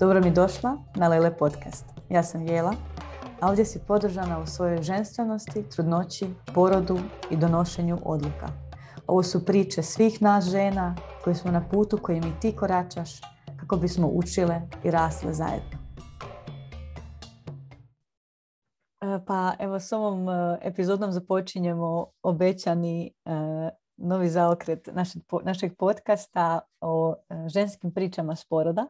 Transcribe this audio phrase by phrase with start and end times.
[0.00, 1.84] Dobro mi došla na Lele podcast.
[2.10, 2.72] Ja sam Jela,
[3.40, 6.98] a ovdje si podržana u svojoj ženstvenosti, trudnoći, porodu
[7.30, 8.48] i donošenju odluka.
[9.06, 13.20] Ovo su priče svih nas žena koji smo na putu kojim i ti koračaš
[13.60, 15.78] kako bismo učile i rasle zajedno.
[19.00, 23.10] E, pa evo s ovom e, epizodom započinjemo obećani e,
[23.96, 24.88] novi zaokret
[25.44, 27.14] našeg podcasta o
[27.46, 28.86] ženskim pričama s poroda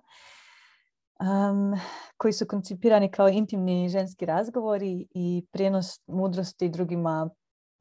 [2.17, 7.31] koji su koncipirani kao intimni ženski razgovori i prijenos mudrosti drugima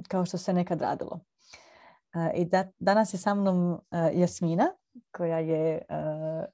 [0.07, 1.19] kao što se nekad radilo.
[2.35, 3.81] I danas je sa mnom
[4.13, 4.65] Jasmina
[5.11, 5.81] koja je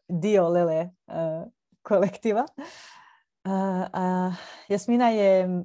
[0.07, 0.89] dio Lele
[1.81, 2.45] kolektiva.
[4.67, 5.63] Jasmina je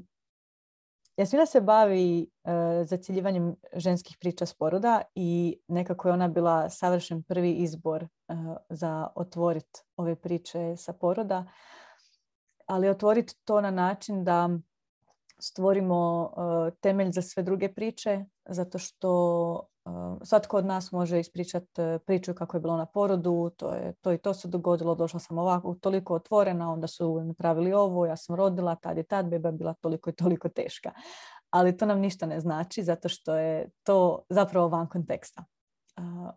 [1.16, 2.52] Jasmina se bavi uh,
[2.86, 8.36] zaciljivanjem ženskih priča s poroda i nekako je ona bila savršen prvi izbor uh,
[8.70, 11.44] za otvoriti ove priče sa poroda,
[12.66, 14.50] ali otvoriti to na način da
[15.38, 19.68] stvorimo uh, temelj za sve druge priče, zato što
[20.22, 24.18] svatko od nas može ispričati priču kako je bilo na porodu, to, je, to i
[24.18, 28.74] to se dogodilo, došla sam ovako, toliko otvorena, onda su napravili ovo, ja sam rodila,
[28.74, 30.92] tad je tad, beba bila toliko i toliko teška.
[31.50, 35.44] Ali to nam ništa ne znači, zato što je to zapravo van konteksta.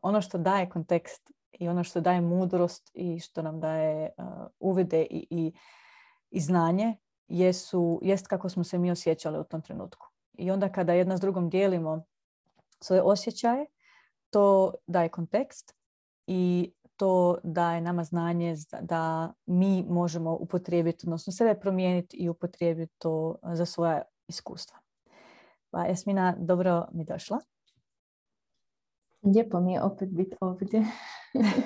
[0.01, 4.09] ono što daje kontekst i ono što daje mudrost i što nam daje
[4.59, 5.53] uvide i, i,
[6.29, 6.97] i znanje
[7.27, 10.07] jesu, jest kako smo se mi osjećali u tom trenutku.
[10.33, 12.03] I onda kada jedna s drugom dijelimo
[12.81, 13.65] svoje osjećaje,
[14.29, 15.75] to daje kontekst
[16.27, 23.35] i to daje nama znanje da mi možemo upotrijebiti, odnosno sebe promijeniti i upotrijebiti to
[23.53, 24.79] za svoja iskustva.
[25.71, 27.39] Pa Jasmina, dobro mi došla.
[29.23, 30.85] Lijepo mi je opet biti ovdje.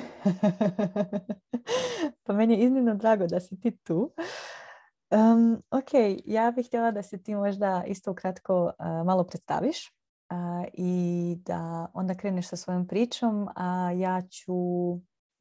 [2.24, 4.14] pa meni je iznimno drago da si ti tu.
[5.12, 5.90] Um, ok,
[6.26, 9.94] ja bih htjela da se ti možda isto ukratko uh, malo predstaviš
[10.74, 14.54] i da onda kreneš sa svojom pričom, a ja ću,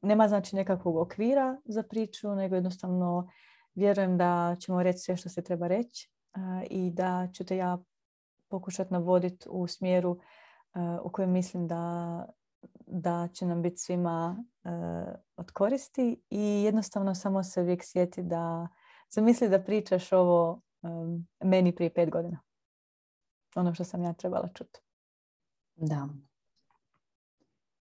[0.01, 3.29] nema znači nekakvog okvira za priču, nego jednostavno
[3.75, 6.09] vjerujem da ćemo reći sve što se treba reći
[6.69, 7.77] i da ću te ja
[8.49, 10.19] pokušati navoditi u smjeru
[11.03, 12.25] u kojem mislim da,
[12.87, 14.45] da će nam biti svima
[15.37, 18.67] od koristi i jednostavno samo se uvijek sjeti da
[19.09, 20.61] zamisli da pričaš ovo
[21.43, 22.39] meni prije pet godina
[23.55, 24.79] ono što sam ja trebala čuti.
[25.75, 26.09] Da.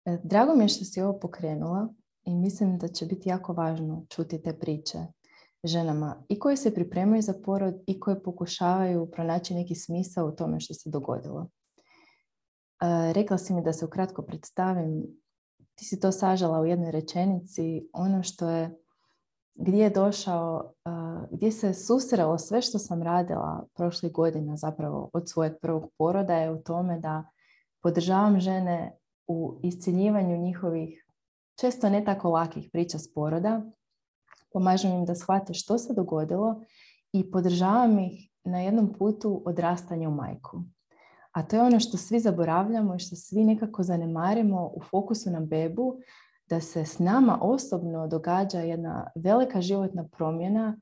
[0.05, 1.89] E, drago mi je što si ovo pokrenula
[2.25, 4.99] i mislim da će biti jako važno čuti te priče
[5.65, 10.61] ženama i koje se pripremaju za porod i koje pokušavaju pronaći neki smisao u tome
[10.61, 11.49] što se dogodilo.
[12.83, 15.03] E, rekla si mi da se ukratko predstavim.
[15.75, 17.89] Ti si to sažala u jednoj rečenici.
[17.93, 18.79] Ono što je
[19.59, 20.73] gdje je došao,
[21.31, 26.51] gdje se susrelo sve što sam radila prošlih godina zapravo od svojeg prvog poroda je
[26.51, 27.25] u tome da
[27.83, 28.97] podržavam žene
[29.27, 31.07] u isciljivanju njihovih
[31.61, 33.63] često ne tako lakih priča s poroda.
[34.53, 36.63] Pomažem im da shvate što se dogodilo
[37.13, 40.63] i podržavam ih na jednom putu odrastanja u majku.
[41.33, 45.41] A to je ono što svi zaboravljamo i što svi nekako zanemarimo u fokusu na
[45.41, 45.97] bebu,
[46.49, 50.77] da se s nama osobno događa jedna velika životna promjena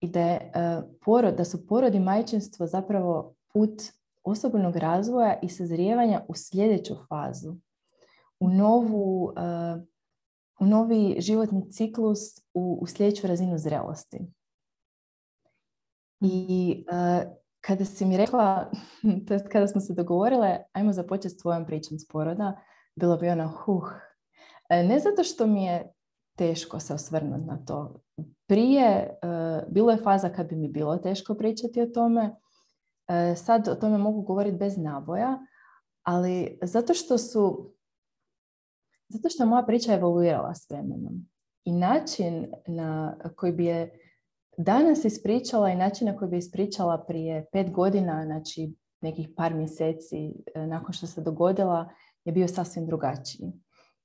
[0.00, 3.82] i da, je, e, porod, da su porod i majčinstvo zapravo put
[4.24, 7.56] osobnog razvoja i sazrijevanja u sljedeću fazu,
[8.40, 9.42] u, novu, e,
[10.60, 12.18] u novi životni ciklus,
[12.54, 14.18] u, u sljedeću razinu zrelosti.
[16.20, 17.24] I e,
[17.60, 18.70] kada si mi rekla,
[19.28, 22.60] to kada smo se dogovorile, ajmo započeti s tvojom pričom s poroda,
[22.94, 23.84] bilo bi ono, huh,
[24.76, 25.92] ne zato što mi je
[26.36, 28.00] teško se osvrnuti na to.
[28.46, 29.16] Prije, e,
[29.68, 32.36] bilo je faza kad bi mi bilo teško pričati o tome.
[33.08, 35.38] E, sad o tome mogu govoriti bez naboja,
[36.02, 37.72] ali zato što su
[39.08, 41.26] zato što moja priča evoluirala s vremenom.
[41.64, 43.98] I način na koji bi je
[44.56, 50.34] danas ispričala i način na koji bi ispričala prije pet godina, znači nekih par mjeseci
[50.54, 51.88] nakon što se dogodila,
[52.24, 53.52] je bio sasvim drugačiji.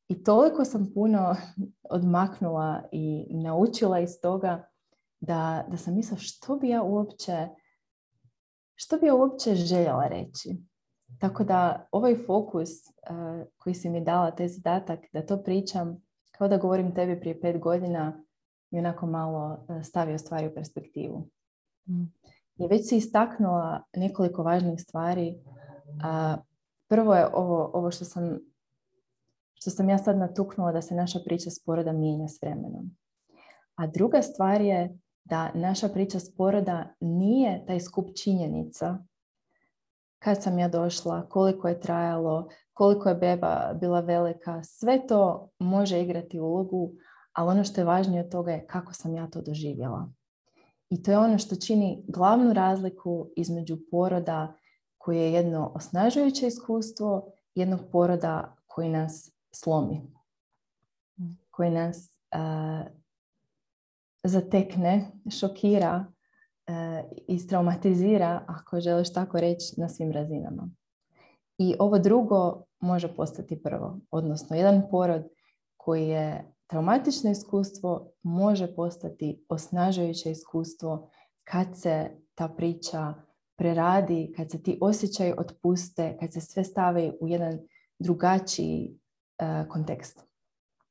[0.07, 1.35] I toliko sam puno
[1.83, 4.67] odmaknula i naučila iz toga
[5.19, 7.47] da, da sam mislila što bi ja uopće
[8.77, 10.55] što bi ja uopće željela reći.
[11.19, 16.01] Tako da ovaj fokus uh, koji si mi dala, taj zadatak da to pričam
[16.31, 18.23] kao da govorim tebi prije pet godina
[18.71, 21.29] i onako malo uh, stavio stvari u perspektivu.
[21.89, 22.03] Mm.
[22.55, 25.37] I već si istaknula nekoliko važnih stvari.
[25.85, 26.43] Uh,
[26.87, 28.39] prvo je ovo, ovo što sam
[29.59, 32.95] što sam ja sad natuknula da se naša priča sporoda mijenja s vremenom.
[33.75, 38.97] A druga stvar je da naša priča s poroda nije taj skup činjenica
[40.19, 46.01] kad sam ja došla, koliko je trajalo, koliko je beba bila velika, sve to može
[46.01, 46.91] igrati ulogu,
[47.33, 50.11] ali ono što je važnije od toga je kako sam ja to doživjela.
[50.89, 54.53] I to je ono što čini glavnu razliku između poroda
[54.97, 60.01] koji je jedno osnažujuće iskustvo, jednog poroda koji nas slomi,
[61.19, 61.37] mm.
[61.51, 62.19] koji nas
[64.23, 70.69] zatekne, šokira uh, i traumatizira, ako želiš tako reći, na svim razinama.
[71.57, 75.23] I ovo drugo može postati prvo, odnosno jedan porod
[75.77, 81.09] koji je traumatično iskustvo može postati osnažujuće iskustvo
[81.43, 83.13] kad se ta priča
[83.57, 87.59] preradi, kad se ti osjećaj otpuste, kad se sve stavi u jedan
[87.99, 88.99] drugačiji
[89.41, 90.23] uh, kontekst.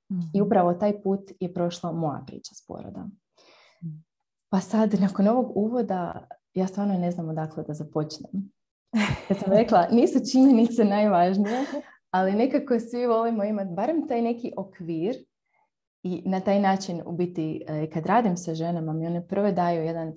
[0.08, 0.46] I mhm.
[0.46, 3.18] upravo taj put je prošla moja priča s porodom.
[3.84, 3.94] Mhm.
[4.48, 8.32] Pa sad, nakon ovog uvoda, ja stvarno ne znam odakle da započnem.
[9.28, 11.64] Kad sam rekla, nisu činjenice najvažnije,
[12.10, 15.16] ali nekako svi volimo imati barem taj neki okvir
[16.02, 19.84] i na taj način u biti e, kad radim sa ženama mi one prve daju
[19.84, 20.08] jedan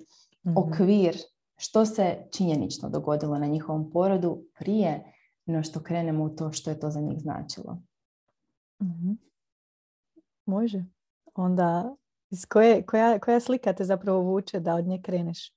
[0.46, 0.56] mhm.
[0.56, 1.16] okvir
[1.56, 5.04] što se činjenično dogodilo na njihovom porodu prije
[5.46, 7.82] no što krenemo u to što je to za njih značilo.
[10.46, 10.84] Može.
[11.34, 11.96] Onda
[12.30, 15.54] iz koje, koja, koja slika te zapravo vuče da od nje kreneš?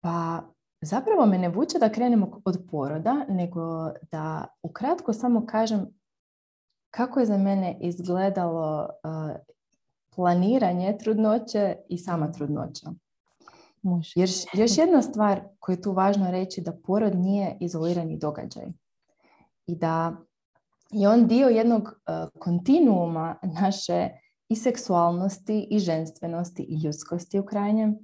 [0.00, 0.42] Pa
[0.80, 5.86] zapravo me ne vuče da krenemo od poroda, nego da ukratko samo kažem
[6.90, 9.36] kako je za mene izgledalo uh,
[10.14, 12.90] planiranje trudnoće i sama trudnoća.
[13.82, 14.12] Može.
[14.16, 18.72] Jer još jedna stvar koju je tu važno reći da porod nije izolirani događaj.
[19.66, 20.16] I da
[20.90, 24.08] je on dio jednog uh, kontinuuma naše
[24.48, 27.98] i seksualnosti i ženstvenosti i ljudskosti u krajnjem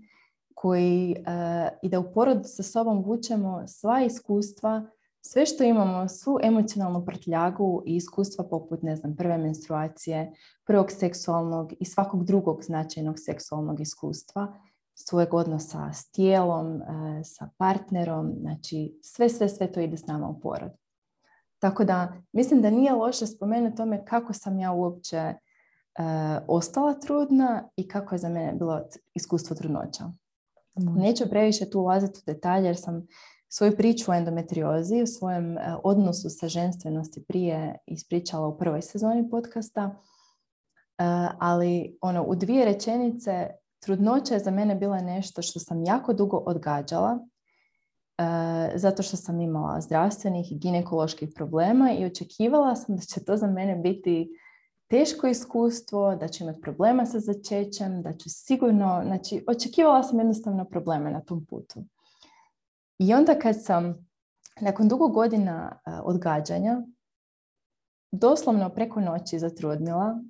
[0.54, 4.86] koji uh, i da u porodu sa sobom vučemo sva iskustva,
[5.20, 10.32] sve što imamo, svu emocionalnu prtljagu i iskustva poput, ne znam, prve menstruacije,
[10.66, 14.54] prvog seksualnog i svakog drugog značajnog seksualnog iskustva,
[14.94, 16.82] svojeg odnosa s tijelom, uh,
[17.24, 20.85] sa partnerom, znači sve, sve, sve to ide s nama u porod.
[21.58, 25.34] Tako da mislim da nije loše spomenuti tome kako sam ja uopće e,
[26.48, 28.82] ostala trudna i kako je za mene bilo
[29.14, 30.04] iskustvo trudnoća.
[30.74, 33.06] Neću previše tu ulaziti u detalje jer sam
[33.48, 39.30] svoju priču o endometriozi, u svojem e, odnosu sa ženstvenosti prije ispričala u prvoj sezoni
[39.30, 39.82] podcasta.
[39.82, 41.04] E,
[41.38, 43.50] ali ono, u dvije rečenice
[43.80, 47.18] trudnoća je za mene bila nešto što sam jako dugo odgađala
[48.74, 53.46] zato što sam imala zdravstvenih i ginekoloških problema i očekivala sam da će to za
[53.46, 54.38] mene biti
[54.88, 60.64] teško iskustvo, da ću imati problema sa začećem, da ću sigurno, znači očekivala sam jednostavno
[60.64, 61.84] probleme na tom putu.
[62.98, 64.08] I onda kad sam
[64.60, 66.82] nakon dugo godina eh, odgađanja
[68.12, 70.20] doslovno preko noći zatrudnila,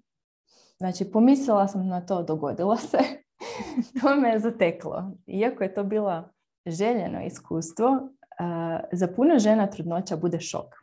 [0.78, 2.98] znači pomislila sam na to, dogodilo se,
[4.00, 5.12] to me je zateklo.
[5.26, 6.35] Iako je to bila
[6.66, 8.08] željeno iskustvo,
[8.92, 10.74] za puno žena trudnoća bude šok.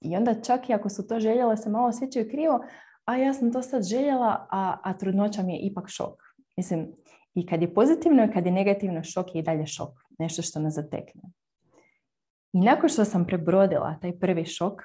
[0.00, 2.64] I onda čak i ako su to željele se malo osjećaju krivo,
[3.04, 6.22] a ja sam to sad željela, a, a trudnoća mi je ipak šok.
[6.56, 6.92] Mislim,
[7.34, 9.90] i kad je pozitivno i kad je negativno, šok je i dalje šok.
[10.18, 11.22] Nešto što nas zatekne.
[12.52, 14.82] I nakon što sam prebrodila taj prvi šok,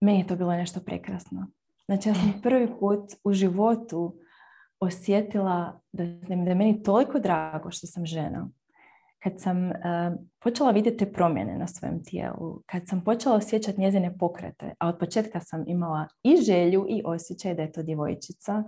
[0.00, 1.46] meni je to bilo nešto prekrasno.
[1.84, 4.20] Znači ja sam prvi put u životu
[4.80, 8.48] osjetila da, da je meni toliko drago što sam žena.
[9.22, 9.72] Kad sam uh,
[10.38, 14.98] počela vidjeti te promjene na svojem tijelu, kad sam počela osjećati njezine pokrete, a od
[14.98, 18.64] početka sam imala i želju i osjećaj da je to djevojčica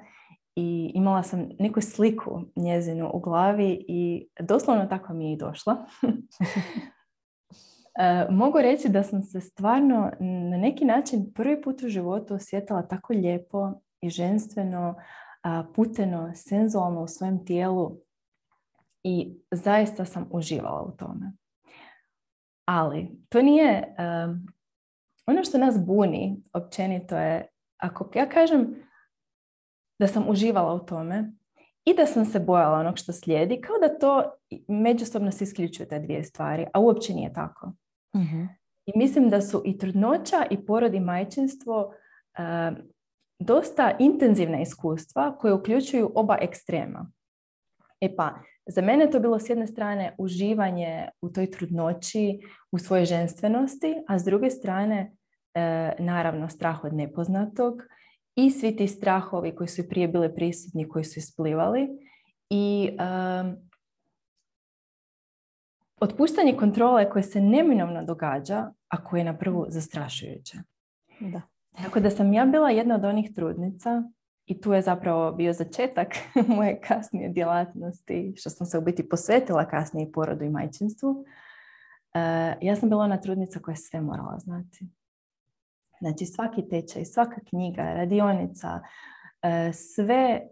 [0.57, 5.87] i imala sam neku sliku njezinu u glavi i doslovno tako mi je i došla.
[6.03, 6.11] Uh,
[8.43, 13.13] mogu reći da sam se stvarno na neki način prvi put u životu osjetila tako
[13.13, 14.95] lijepo i ženstveno,
[15.75, 17.97] puteno, senzualno u svojem tijelu
[19.03, 21.33] i zaista sam uživala u tome.
[22.65, 23.95] Ali to nije,
[25.27, 28.75] ono što nas buni općenito je, ako ja kažem
[29.99, 31.33] da sam uživala u tome
[31.85, 34.33] i da sam se bojala onog što slijedi, kao da to
[34.69, 37.73] međusobno se isključuje te dvije stvari, a uopće nije tako.
[38.17, 38.43] Mhm.
[38.87, 41.95] I mislim da su i trudnoća i porod i majčinstvo
[43.41, 47.11] dosta intenzivna iskustva koje uključuju oba ekstrema.
[48.01, 48.35] E pa,
[48.67, 52.41] za mene to bilo s jedne strane uživanje u toj trudnoći,
[52.73, 55.13] u svojoj ženstvenosti, a s druge strane,
[55.55, 57.83] e, naravno, strah od nepoznatog
[58.37, 61.89] i svi ti strahovi koji su prije bili prisutni, koji su isplivali
[62.51, 62.91] i
[66.01, 70.59] otpuštanje kontrole koje se neminovno događa, a koje je na prvu zastrašujuće.
[71.21, 71.41] Da.
[71.85, 74.03] Tako da sam ja bila jedna od onih trudnica
[74.47, 76.09] i tu je zapravo bio začetak
[76.57, 81.25] moje kasnije djelatnosti, što sam se u biti posvetila kasnije porodu i majčinstvu.
[82.15, 82.21] E,
[82.61, 84.87] ja sam bila ona trudnica koja je sve morala znati.
[86.01, 88.81] Znači svaki tečaj, svaka knjiga, radionica,
[89.43, 90.49] e, sve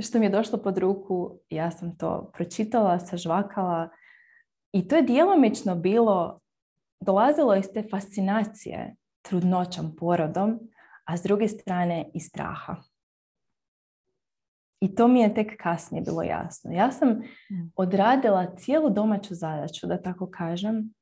[0.00, 3.88] što mi je došlo pod ruku, ja sam to pročitala, sažvakala
[4.72, 6.40] i to je djelomično bilo,
[7.00, 10.60] dolazilo iz te fascinacije trudnoćom, porodom,
[11.04, 12.76] a s druge strane i straha.
[14.80, 16.72] I to mi je tek kasnije bilo jasno.
[16.72, 17.72] Ja sam mm.
[17.76, 20.94] odradila cijelu domaću zadaću, da tako kažem,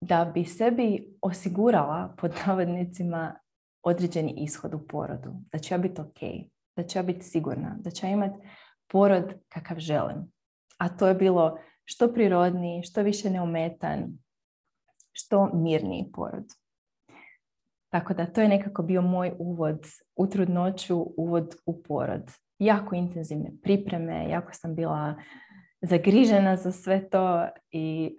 [0.00, 3.34] da bi sebi osigurala pod navodnicima
[3.82, 5.32] određeni ishod u porodu.
[5.52, 8.48] Da ću ja biti ok, da ću ja biti sigurna, da ću ja imati
[8.86, 10.32] porod kakav želim.
[10.78, 14.18] A to je bilo što prirodniji, što više neometan,
[15.12, 16.44] što mirniji porod.
[17.96, 19.86] Tako da to je nekako bio moj uvod
[20.16, 22.32] u trudnoću, uvod u porod.
[22.58, 25.14] Jako intenzivne pripreme, jako sam bila
[25.82, 28.16] zagrižena za sve to i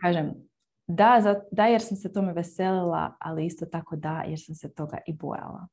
[0.00, 0.34] kažem,
[0.86, 4.98] da, da jer sam se tome veselila, ali isto tako da jer sam se toga
[5.06, 5.68] i bojala.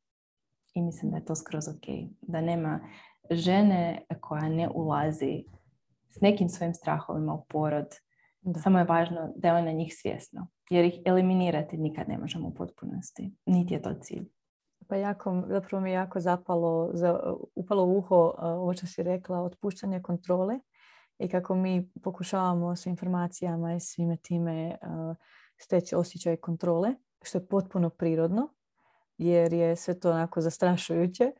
[0.73, 2.11] I mislim da je to skroz ok.
[2.21, 2.79] Da nema
[3.31, 5.43] žene koja ne ulazi
[6.09, 7.87] s nekim svojim strahovima u porod.
[8.63, 10.47] Samo je važno da je ona njih svjesna.
[10.71, 13.35] Jer ih eliminirati nikad ne možemo u potpunosti.
[13.45, 14.29] Niti je to cilj.
[14.87, 19.41] Pa jako, zapravo mi je jako zapalo, za, upalo u uho ovo što si rekla,
[19.41, 20.59] otpuštanje kontrole
[21.19, 24.77] i kako mi pokušavamo s informacijama i svime time
[25.57, 28.53] steći osjećaj kontrole, što je potpuno prirodno,
[29.17, 31.31] jer je sve to onako zastrašujuće.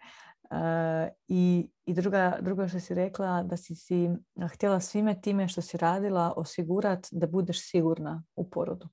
[1.27, 4.09] I, i druga, drugo što si rekla, da si, si
[4.53, 8.87] htjela svime time što si radila osigurati da budeš sigurna u porodu.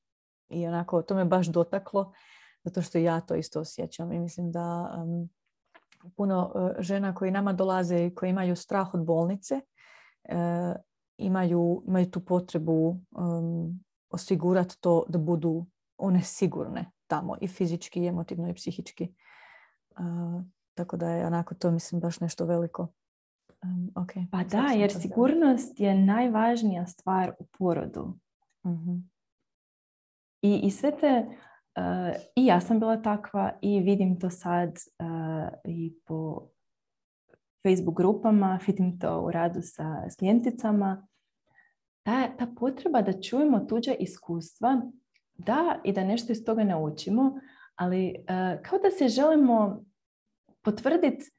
[0.48, 2.12] I onako, to me baš dotaklo,
[2.64, 4.12] zato što ja to isto osjećam.
[4.12, 4.94] I mislim da
[6.16, 10.76] puno uh, žena koji nama dolaze i koji imaju strah od bolnice, uh,
[11.16, 18.06] imaju, imaju tu potrebu um, osigurati to da budu one sigurne tamo i fizički, i
[18.06, 19.14] emotivno i psihički.
[19.90, 20.42] Uh,
[20.74, 22.88] tako da je onako to mislim baš nešto veliko.
[23.62, 24.26] Um, okay.
[24.30, 28.18] Pa da, jer sigurnost je najvažnija stvar u porodu.
[28.62, 29.17] uh
[30.42, 35.48] I, I sve te, uh, i ja sam bila takva i vidim to sad uh,
[35.64, 36.48] i po
[37.62, 41.08] Facebook grupama, vidim to u radu sa klijenticama.
[42.02, 44.80] Ta, ta potreba da čujemo tuđa iskustva,
[45.34, 47.40] da, i da nešto iz toga naučimo,
[47.76, 49.84] ali uh, kao da se želimo
[50.62, 51.30] potvrditi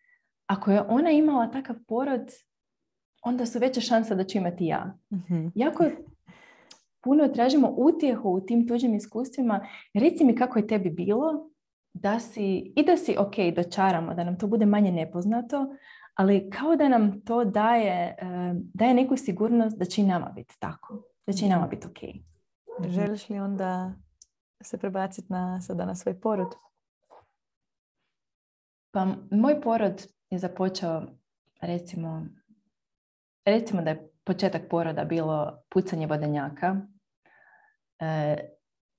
[0.50, 2.32] ako je ona imala takav porod,
[3.24, 4.98] onda su veće šanse da ću imati ja.
[5.12, 5.84] mm Jako
[7.02, 9.68] puno tražimo utjehu u tim tuđim iskustvima.
[9.94, 11.50] Reci mi kako je tebi bilo
[11.94, 15.76] da si, i da si ok, dočaramo, da nam to bude manje nepoznato,
[16.14, 18.16] ali kao da nam to daje,
[18.74, 21.04] daje neku sigurnost da će i nama biti tako.
[21.28, 22.02] Da će i nama biti ok.
[22.82, 22.90] Mhm.
[22.90, 23.94] Želiš li onda
[24.64, 26.56] se prebaciti na, sada na svoj porod?
[28.92, 31.02] Pa moj porod je započeo
[31.62, 32.26] recimo,
[33.46, 36.76] recimo da je početak poroda bilo pucanje vodenjaka.
[38.00, 38.38] E,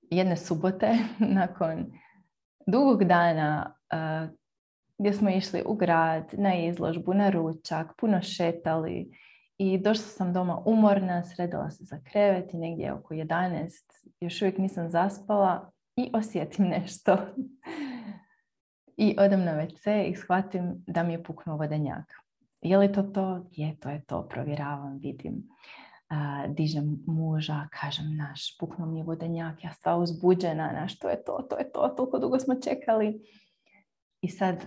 [0.01, 0.97] jedne subote
[1.39, 1.85] nakon
[2.67, 4.27] dugog dana e,
[4.97, 9.11] gdje smo išli u grad, na izložbu, na ručak, puno šetali
[9.57, 13.69] i došla sam doma umorna, sredila se za krevet i negdje oko 11
[14.19, 17.17] još uvijek nisam zaspala i osjetim nešto.
[18.97, 22.20] I odem na WC i shvatim da mi je puknuo vodenjak.
[22.61, 23.45] Je li to to?
[23.51, 24.27] Je, to je to.
[24.29, 25.43] Provjeravam, vidim.
[26.47, 31.47] dižem muža, kažem, naš, puknuo mi je vodenjak, ja sva uzbuđena, naš, to je to,
[31.49, 33.21] to je to, toliko dugo smo čekali.
[34.21, 34.65] I sad,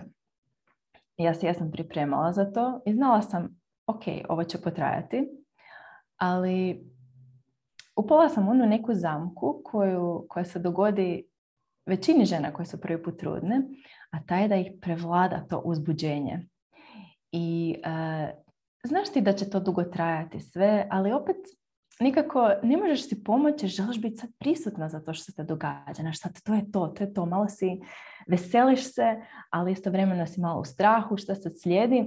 [1.17, 5.29] ja se ja sam pripremala za to i znala sam, ok, ovo će potrajati,
[6.17, 6.85] ali
[7.95, 11.27] upala sam onu neku zamku koju, koja se dogodi
[11.85, 13.61] većini žena koje su prvi put trudne,
[14.11, 16.47] a taj da ih prevlada to uzbuđenje.
[17.37, 18.29] I uh,
[18.83, 21.35] znaš ti da će to dugo trajati sve, ali opet
[21.99, 26.01] nikako ne možeš si pomoći, želiš biti sad prisutna za to što se događa.
[26.01, 27.25] Znaš, sad to je to, to je to.
[27.25, 27.79] Malo si
[28.27, 32.05] veseliš se, ali istovremeno si malo u strahu što se slijedi.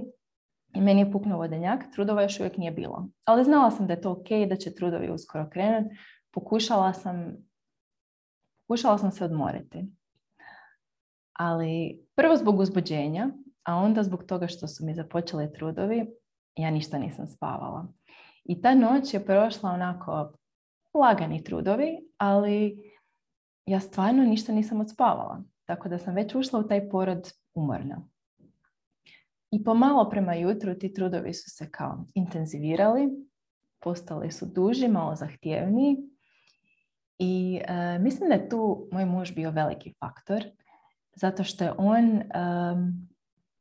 [0.75, 3.07] I meni je puknuo vodenjak, trudova još uvijek nije bilo.
[3.25, 5.95] Ali znala sam da je to ok, da će trudovi uskoro krenuti.
[6.31, 7.37] Pokušala sam,
[8.57, 9.85] pokušala sam se odmoriti.
[11.33, 13.29] Ali prvo zbog uzbuđenja,
[13.69, 16.07] a onda zbog toga što su mi započeli trudovi,
[16.55, 17.87] ja ništa nisam spavala.
[18.43, 20.33] I ta noć je prošla onako
[20.93, 22.77] lagani trudovi, ali
[23.65, 25.43] ja stvarno ništa nisam odspavala.
[25.65, 28.07] Tako da sam već ušla u taj porod umorna.
[29.51, 33.09] I pomalo prema jutru ti trudovi su se kao intenzivirali,
[33.79, 35.97] postali su duži, malo zahtjevniji.
[37.19, 40.43] I e, mislim da je tu moj muž bio veliki faktor,
[41.15, 42.21] zato što je on,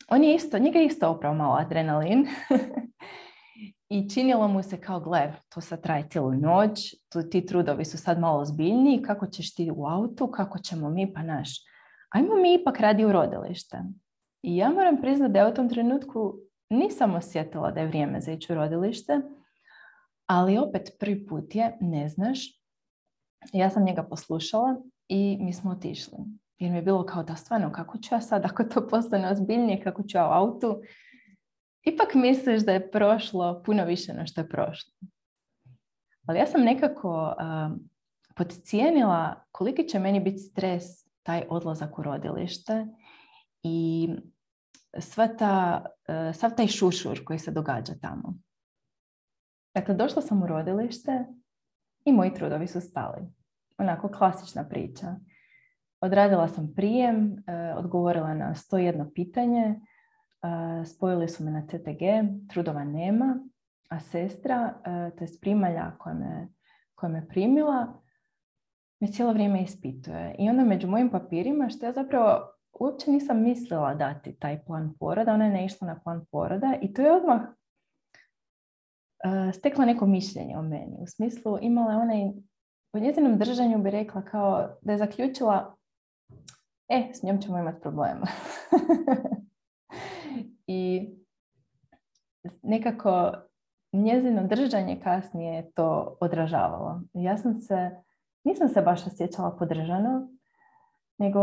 [0.08, 2.26] on je isto, njega je isto upravo malo adrenalin.
[3.90, 7.98] I činilo mu se kao, gle, to sad traje cijelu noć, tu, ti trudovi su
[7.98, 11.50] sad malo ozbiljniji, kako ćeš ti u autu, kako ćemo mi, pa naš.
[12.08, 13.78] Ajmo mi ipak radi u rodilište.
[14.42, 16.34] I ja moram priznati da je u tom trenutku
[16.70, 19.20] nisam osjetila da je vrijeme za ići u rodilište,
[20.26, 22.38] ali opet prvi put je, ne znaš.
[23.52, 24.76] Ja sam njega poslušala
[25.08, 26.18] i mi smo otišli.
[26.58, 29.82] Jer mi je bilo kao da stvarno kako ću ja sad ako to postane ozbiljnije,
[29.82, 30.82] kako ću ja u autu.
[31.82, 34.92] Ipak misliš da je prošlo puno više na što je prošlo.
[36.26, 37.76] Ali ja sam nekako uh,
[38.36, 40.84] podcijenila koliki će meni biti stres
[41.22, 42.86] taj odlazak u rodilište
[43.62, 44.08] i
[44.98, 48.34] sva ta, uh, sav taj šušur koji se događa tamo.
[49.74, 51.26] Dakle, došla sam u rodilište
[52.04, 53.22] i moji trudovi su stali.
[53.78, 55.16] Onako klasična priča.
[56.00, 62.02] Odradila sam prijem, e, odgovorila na 101 pitanje, e, spojili su me na CTG,
[62.48, 63.38] trudova nema,
[63.88, 66.48] a sestra, e, to je primalja koja me,
[66.94, 68.02] koja primila,
[69.00, 70.34] me cijelo vrijeme ispituje.
[70.38, 75.34] I onda među mojim papirima, što ja zapravo uopće nisam mislila dati taj plan poroda,
[75.34, 77.40] ona je ne išla na plan poroda i to je odmah
[79.54, 80.96] stekla neko mišljenje o meni.
[81.00, 82.28] U smislu imala je onaj,
[82.92, 85.77] u njezinom držanju bi rekla kao da je zaključila
[86.88, 88.26] e, s njom ćemo imati problema.
[90.66, 91.10] I
[92.62, 93.32] nekako
[93.92, 97.00] njezino držanje kasnije je to odražavalo.
[97.12, 97.90] Ja sam se,
[98.44, 100.28] nisam se baš osjećala podržano,
[101.18, 101.40] nego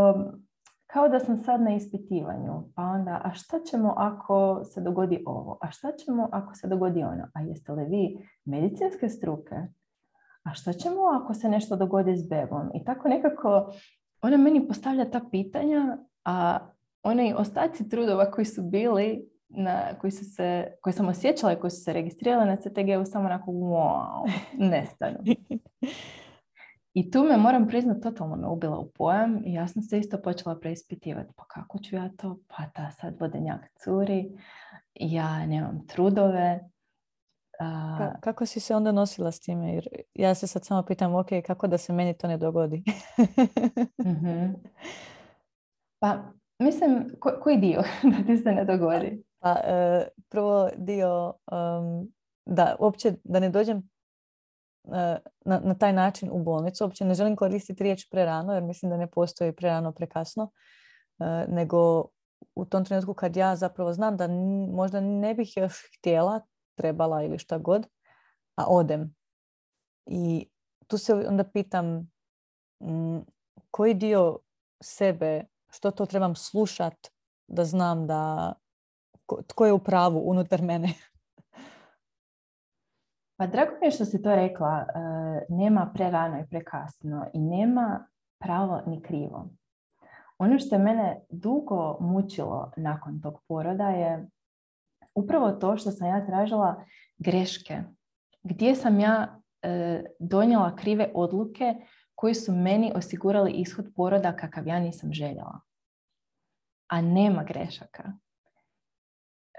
[0.87, 2.63] kao da sam sad na ispitivanju.
[2.75, 5.57] Pa onda, a šta ćemo ako se dogodi ovo?
[5.61, 7.27] A šta ćemo ako se dogodi ono?
[7.33, 9.55] A jeste li vi medicinske struke?
[10.43, 12.71] A šta ćemo ako se nešto dogodi s bebom?
[12.73, 13.73] I tako nekako
[14.25, 16.59] ona meni postavlja ta pitanja, a
[17.03, 21.71] oni ostaci trudova koji su bili, na, koji, su se, koji sam osjećala i koji
[21.71, 25.17] su se registrirali na CTG-u samo onako wow, nestanu.
[26.93, 30.21] I tu me moram priznati, totalno me ubila u pojam i ja sam se isto
[30.21, 31.33] počela preispitivati.
[31.35, 32.39] Pa kako ću ja to?
[32.47, 34.31] Pa ta sad vodenjak curi,
[34.93, 36.69] ja nemam trudove.
[38.19, 39.73] Kako si se onda nosila s time?
[39.73, 42.83] Jer ja se sad samo pitam, ok, kako da se meni to ne dogodi?
[44.05, 44.53] Mhm.
[45.99, 46.17] Pa,
[46.59, 47.09] mislim,
[47.41, 47.83] koji dio
[48.17, 49.23] da ti se ne dogodi?
[49.39, 51.33] Pa, e, prvo dio
[52.45, 53.89] da uopće da ne dođem
[54.93, 56.83] E, na, na taj način u bolnicu.
[56.83, 60.51] Uopće ne želim koristiti riječ prerano jer mislim da ne postoji prerano prekasno.
[61.19, 62.05] E, nego
[62.55, 64.27] u tom trenutku kad ja zapravo znam da
[64.73, 66.41] možda ne bih još htjela,
[66.75, 67.87] trebala ili šta god,
[68.55, 69.15] a odem.
[70.05, 70.49] I
[70.87, 72.11] tu se onda pitam
[73.71, 74.39] koji dio
[74.83, 77.07] sebe, što to trebam slušat
[77.47, 78.53] da znam da
[79.47, 80.87] tko je u pravu unutar mene.
[83.37, 84.85] Pa drago mi je što si to rekla.
[84.87, 88.07] E, nema prerano i prekasno i nema
[88.39, 89.49] pravo ni krivo.
[90.37, 94.29] Ono što je mene dugo mučilo nakon tog poroda je
[95.15, 96.85] upravo to što sam ja tražila
[97.17, 97.81] greške.
[98.43, 101.75] Gdje sam ja e, donijela krive odluke
[102.15, 105.59] koji su meni osigurali ishod poroda kakav ja nisam željela.
[106.87, 108.13] A nema grešaka.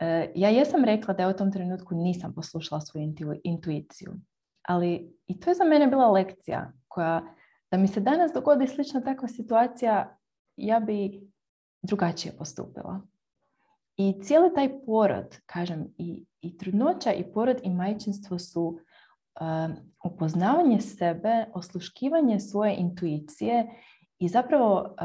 [0.00, 3.14] E, ja jesam rekla da je u tom trenutku nisam poslušala svoju
[3.44, 4.14] intuiciju,
[4.62, 7.22] ali i to je za mene bila lekcija koja,
[7.70, 10.18] da mi se danas dogodi slična takva situacija,
[10.56, 11.20] ja bi
[11.82, 13.00] drugačije postupila.
[13.96, 18.80] I cijeli taj porod, kažem, i, i trudnoća i porod i majčinstvo su
[19.40, 23.66] um, upoznavanje sebe, osluškivanje svoje intuicije
[24.18, 24.96] i zapravo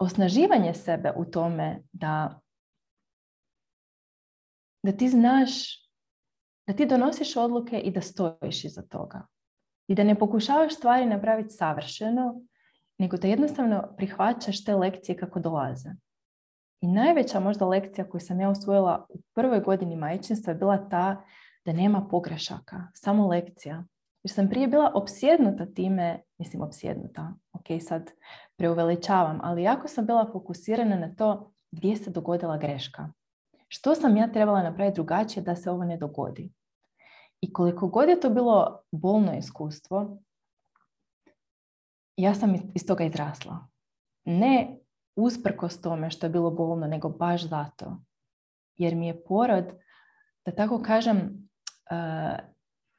[0.00, 2.40] osnaživanje sebe u tome da
[4.82, 5.50] da ti znaš
[6.66, 9.26] da ti donosiš odluke i da stojiš iza toga.
[9.88, 12.40] I da ne pokušavaš stvari napraviti savršeno,
[12.98, 15.90] nego da jednostavno prihvaćaš te lekcije kako dolaze.
[16.80, 21.24] I najveća možda lekcija koju sam ja usvojila u prvoj godini majčinstva je bila ta
[21.64, 23.84] da nema pogrešaka, samo lekcija.
[24.22, 28.10] Jer sam prije bila opsjednuta time, mislim opsjednuta, ok, sad
[28.56, 33.12] preuveličavam, ali jako sam bila fokusirana na to gdje se dogodila greška.
[33.68, 36.52] Što sam ja trebala napraviti drugačije da se ovo ne dogodi?
[37.40, 40.18] I koliko god je to bilo bolno iskustvo,
[42.16, 43.66] ja sam iz toga izrasla.
[44.24, 44.78] Ne
[45.16, 47.96] usprkos tome što je bilo bolno, nego baš zato.
[48.76, 49.64] Jer mi je porod,
[50.44, 51.48] da tako kažem,
[51.90, 52.38] uh,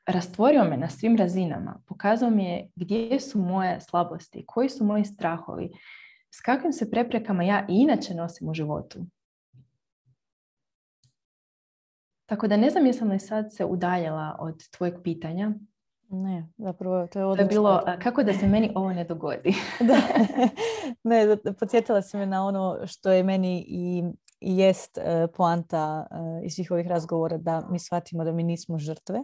[0.05, 1.81] rastvorio me na svim razinama.
[1.87, 5.71] Pokazao mi je gdje su moje slabosti, koji su moji strahovi,
[6.31, 9.05] s kakvim se preprekama ja inače nosim u životu.
[12.25, 15.51] Tako da ne znam jesam li sad se udaljila od tvojeg pitanja.
[16.09, 17.47] Ne, zapravo to je odlično.
[17.47, 19.55] To je bilo kako da se meni ovo ne dogodi.
[19.79, 19.97] da.
[21.03, 24.03] Ne, podsjetila si me na ono što je meni i,
[24.39, 28.79] i jest uh, poanta uh, iz svih ovih razgovora da mi shvatimo da mi nismo
[28.79, 29.23] žrtve,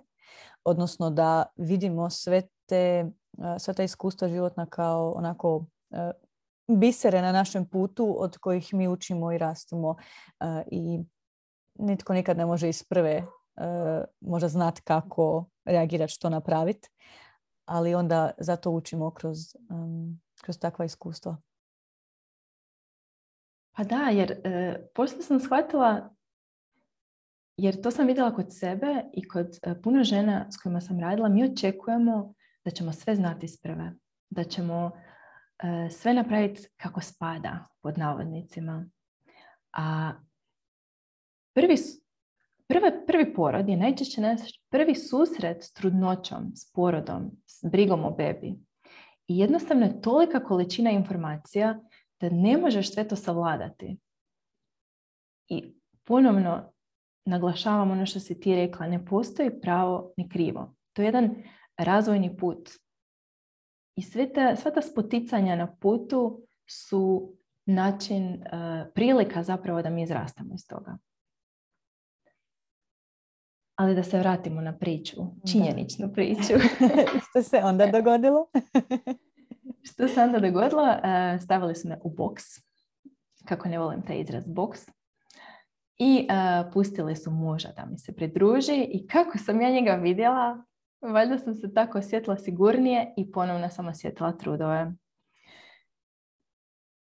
[0.63, 3.06] odnosno da vidimo sve te,
[3.38, 5.65] uh, sva ta iskustva životna kao onako
[6.67, 9.96] bisere na našem putu od kojih mi učimo i rastemo
[10.72, 11.00] i
[11.80, 13.24] nitko nikad ne može iz prve
[14.22, 16.89] možda znati kako reagirati, što napraviti,
[17.66, 19.38] ali onda zato učimo kroz,
[20.42, 21.38] kroz takva iskustva.
[23.76, 26.13] Pa da, jer e, poslije sam shvatila,
[27.58, 31.30] jer to sam vidjela kod sebe i kod e, puno žena s kojima sam radila,
[31.30, 32.34] mi očekujemo
[32.66, 33.94] da ćemo sve znati iz prve,
[34.30, 34.92] da ćemo
[35.63, 38.89] e, sve napraviti kako spada, pod navodnicima.
[39.74, 40.12] A
[41.54, 41.78] prvi,
[42.73, 48.12] prvi, prvi porod je najčešće naš prvi susret s trudnoćom, s porodom, s brigom o
[48.12, 48.55] bebi.
[49.27, 51.79] I jednostavno je tolika količina informacija
[52.21, 53.97] da ne možeš sve to savladati.
[55.49, 56.71] I ponovno
[57.25, 60.75] naglašavam ono što si ti rekla, ne postoji pravo ni krivo.
[60.93, 61.36] To je jedan
[61.77, 62.69] razvojni put.
[63.95, 67.33] I sve ta, sva ta spoticanja na putu su
[67.65, 70.97] način, uh, prilika zapravo da mi izrastamo iz toga.
[73.75, 75.15] Ali da se vratimo na priču,
[75.51, 76.53] činjeničnu priču.
[77.29, 78.47] što se onda dogodilo?
[79.91, 80.88] što se onda dogodilo?
[80.88, 82.43] E, stavili su me u boks.
[83.45, 84.81] Kako ne volim taj izraz boks.
[85.97, 88.88] I e, pustili su muža da mi se pridruži.
[88.91, 90.63] I kako sam ja njega vidjela,
[91.01, 94.91] valjda sam se tako osjetila sigurnije i ponovno sam osjetila trudove.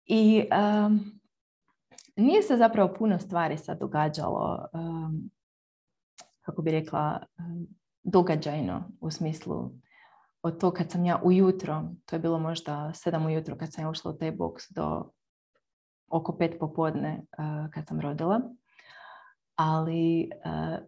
[0.05, 0.43] I
[0.85, 1.21] um,
[2.15, 4.67] nije se zapravo puno stvari sad događalo
[6.45, 7.23] kako bi rekla,
[8.03, 9.71] događajno u smislu
[10.41, 13.89] od to kad sam ja ujutro, to je bilo možda sedam ujutro kad sam ja
[13.89, 15.12] ušla u taj boks do
[16.08, 17.25] oko pet popodne
[17.73, 18.41] kad sam rodila.
[19.55, 20.29] Ali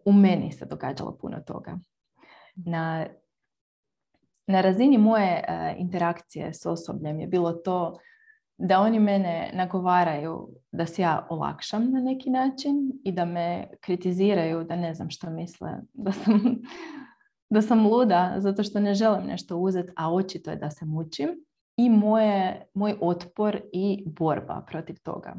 [0.05, 1.79] u meni se događalo puno toga.
[2.55, 3.07] Na,
[4.47, 5.43] na razini moje
[5.77, 7.99] interakcije s osobljem je bilo to
[8.57, 14.63] da oni mene nagovaraju da se ja olakšam na neki način i da me kritiziraju
[14.63, 16.61] da ne znam što misle, da sam,
[17.53, 21.29] da sam luda zato što ne želim nešto uzeti, a očito je da se mučim
[21.77, 25.35] i moje, moj otpor i borba protiv toga.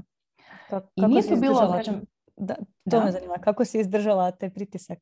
[0.70, 2.02] Kako, I to bilo, kažem,
[2.37, 2.54] da,
[2.90, 4.98] to me zanima, kako si izdržala taj pritisak?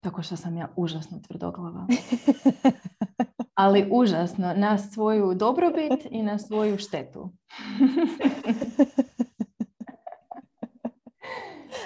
[0.00, 1.86] Tako što sam ja užasno tvrdoglava.
[3.58, 7.24] ali užasno na svoju dobrobit i na svoju štetu.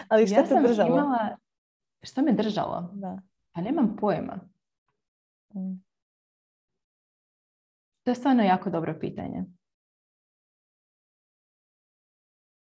[0.08, 0.96] ali što ja te držalo?
[0.96, 1.36] Imala...
[2.02, 2.90] Što me držalo?
[2.92, 3.18] Da.
[3.52, 4.40] Pa nemam pojma.
[5.54, 5.84] Mm.
[8.04, 9.44] To je stvarno jako dobro pitanje.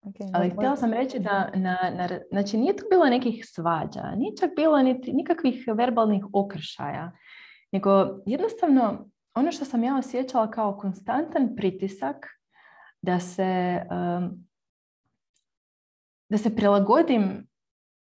[0.02, 4.36] Okay, Ali htjela sam reći da na, na, znači nije tu bilo nekih svađa, nije
[4.36, 7.12] čak bilo niti, nikakvih verbalnih okršaja.
[7.72, 7.90] Nego
[8.26, 12.26] jednostavno ono što sam ja osjećala kao konstantan pritisak
[13.02, 13.82] da se,
[16.28, 17.48] da se prilagodim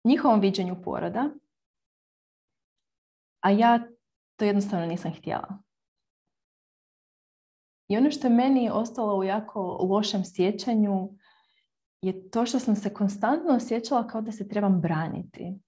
[0.04, 1.30] njihovom viđenju poroda,
[3.42, 3.88] a ja
[4.36, 5.62] to jednostavno nisam htjela.
[7.88, 11.10] I ono što je meni ostalo u jako lošem sjećanju
[12.02, 15.60] je to što sam se konstantno osjećala kao da se trebam braniti.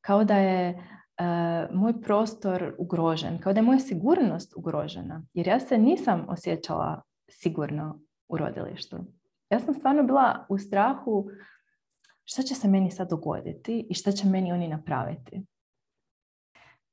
[0.00, 0.88] Kao da je
[1.20, 5.22] uh, moj prostor ugrožen, kao da je moja sigurnost ugrožena.
[5.34, 8.96] Jer ja se nisam osjećala sigurno u rodilištu.
[9.50, 11.26] Ja sam stvarno bila u strahu
[12.24, 15.46] šta će se meni sad dogoditi i šta će meni oni napraviti.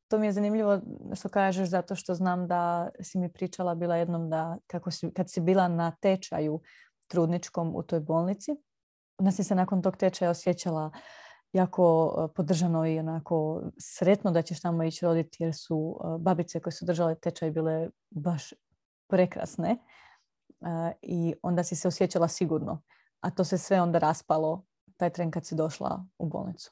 [0.08, 0.82] To mi je zanimljivo
[1.16, 5.30] što kažeš zato što znam da si mi pričala bila jednom da kako si, kad
[5.30, 6.62] si bila na tečaju
[7.08, 8.52] trudničkom u toj bolnici,
[9.20, 10.92] da si se nakon tog tečaja osjećala
[11.54, 16.60] jako e, podržano i onako sretno da ćeš tamo ići roditi jer su e, babice
[16.60, 18.54] koje su držale tečaj bile baš
[19.10, 19.78] prekrasne.
[21.02, 22.82] i onda si se osjećala sigurno.
[23.20, 24.64] A to se sve onda raspalo
[24.98, 26.72] taj tren kad si došla u bolnicu.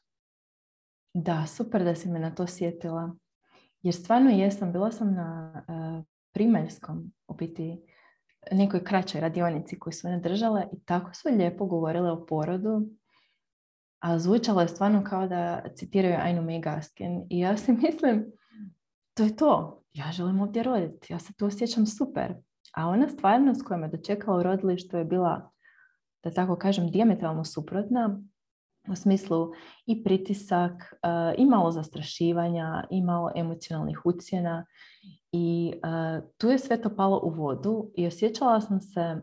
[1.13, 3.15] Da, super da si me na to sjetila.
[3.81, 5.63] Jer stvarno jesam, bila sam na
[6.33, 7.81] primaljskom, u biti
[8.51, 12.89] nekoj kraćoj radionici koju su one držale i tako su lijepo govorile o porodu,
[13.99, 17.27] a zvučalo je stvarno kao da citiraju Ainu May Gaskin.
[17.29, 18.31] I ja si mislim,
[19.13, 19.83] to je to.
[19.93, 21.13] Ja želim ovdje roditi.
[21.13, 22.33] Ja se tu osjećam super.
[22.73, 25.51] A ona stvarnost koja me dočekala u rodilištu je bila,
[26.23, 28.21] da tako kažem, diametralno suprotna
[28.89, 29.51] u smislu
[29.85, 34.65] i pritisak, uh, i malo zastrašivanja, i malo emocionalnih ucjena
[35.31, 39.21] i uh, tu je sve to palo u vodu i osjećala sam se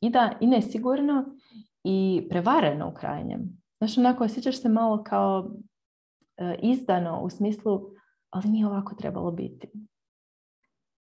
[0.00, 1.24] i da i nesigurno
[1.84, 3.63] i prevareno u krajnjem.
[3.84, 7.80] Znaš, onako osjećaš se malo kao uh, izdano u smislu,
[8.30, 9.70] ali nije ovako trebalo biti.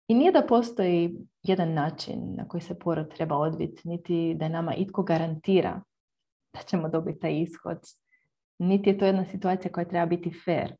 [0.08, 4.74] I nije da postoji jedan način na koji se porod treba odviti, niti da nama
[4.74, 5.82] itko garantira
[6.54, 7.78] da ćemo dobiti taj ishod.
[8.58, 10.76] Niti je to jedna situacija koja treba biti fair.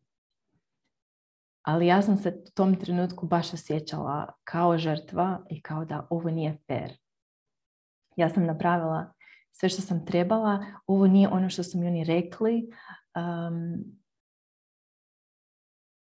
[1.63, 6.31] Ali ja sam se u tom trenutku baš osjećala kao žrtva i kao da ovo
[6.31, 6.93] nije fair.
[8.17, 9.13] Ja sam napravila
[9.61, 12.71] sve što sam trebala, ovo nije ono što su mi oni rekli.
[13.17, 13.85] Um,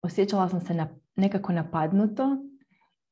[0.02, 2.36] osjećala sam se na, nekako napadnuto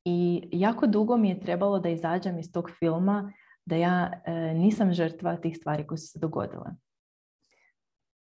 [0.05, 3.33] i jako dugo mi je trebalo da izađem iz tog filma
[3.65, 6.71] da ja e, nisam žrtva tih stvari koje su se dogodile.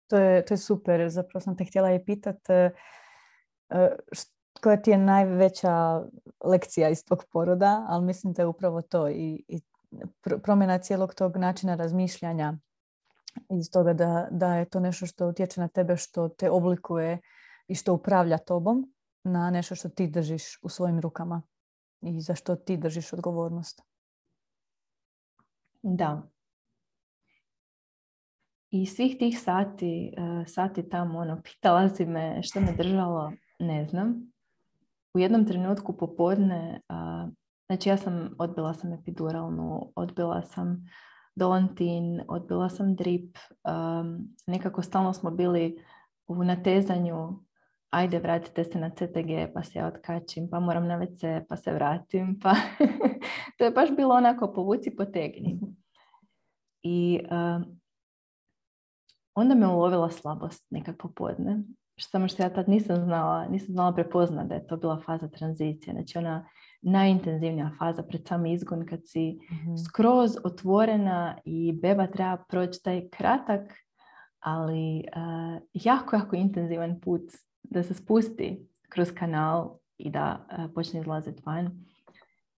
[0.09, 1.09] To je, to je super.
[1.09, 2.71] Zapravo sam te htjela i pitat e,
[3.69, 3.95] e,
[4.61, 6.01] koja ti je najveća
[6.43, 9.61] lekcija iz tog poroda, ali mislim da je upravo to i, i
[10.43, 12.53] promjena cijelog tog načina razmišljanja
[13.49, 17.19] iz toga da, da je to nešto što utječe na tebe, što te oblikuje
[17.67, 21.41] i što upravlja tobom na nešto što ti držiš u svojim rukama
[22.01, 23.81] i za što ti držiš odgovornost.
[25.81, 26.21] Da.
[28.69, 33.85] I svih tih sati, eh, sati tamo, ono, pitala si me što me držalo, ne
[33.85, 34.31] znam.
[35.13, 36.81] U jednom trenutku popodne,
[37.65, 40.85] znači ja sam, odbila sam epiduralnu, odbila sam
[41.35, 43.37] dolantin, odbila sam drip,
[44.47, 45.83] nekako stalno smo bili
[46.27, 47.39] u natezanju
[47.93, 51.71] ajde vratite se na CTG pa se ja otkačim, pa moram na WC pa se
[51.71, 52.55] vratim, pa
[53.57, 55.59] to je baš bilo onako povuci potegni.
[56.83, 57.19] I
[59.35, 61.63] onda me ulovila slabost nekak popodne,
[61.97, 65.93] samo što ja tad nisam znala, nisam znala prepoznat da je to bila faza tranzicije,
[65.93, 66.49] znači ona
[66.81, 69.75] najintenzivnija faza pred sam izgon kad si mhm.
[69.75, 73.73] skroz otvorena i beba treba proći taj kratak,
[74.39, 75.03] ali
[75.73, 77.21] jako, jako intenzivan put
[77.63, 81.85] da se spusti kroz kanal i da uh, počne izlaziti van.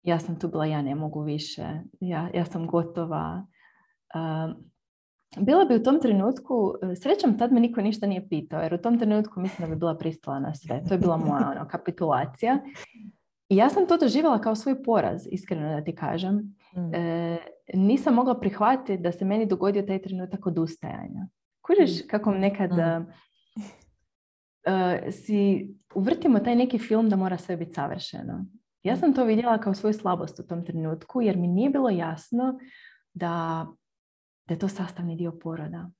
[0.04, 1.64] Ja sam tu bila, ja ne mogu više,
[2.00, 3.46] ja, ja sam gotova.
[4.16, 4.56] Uh,
[5.40, 9.00] bila bi u tom trenutku, srećam tad me niko ništa nije pitao, jer u tom
[9.00, 10.84] trenutku mislim da bi bila pristala na sve.
[10.88, 12.60] To je bila moja ono, kapitulacija.
[13.50, 16.36] I ja sam to doživjela kao svoj poraz, iskreno da ti kažem.
[16.76, 16.96] Mm.
[16.96, 17.38] E,
[17.74, 21.28] nisam mogla prihvatiti da se meni dogodio taj trenutak odustajanja.
[21.62, 22.08] Kužiš mm.
[22.10, 23.06] kako nekad mm
[24.68, 28.46] uh, si uvrtimo taj neki film da mora sve biti savršeno.
[28.84, 32.60] Ja sam to vidjela kao svoju slabost u tom trenutku jer mi nije bilo jasno
[33.14, 33.68] da,
[34.46, 35.92] da je to sastavni dio poroda.